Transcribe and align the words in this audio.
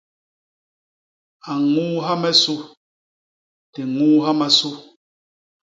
A 1.51 1.51
ñuwha 1.71 2.13
me 2.21 2.31
su, 2.41 2.55
di 3.73 3.81
ñuwha 3.95 4.31
masu. 4.39 4.69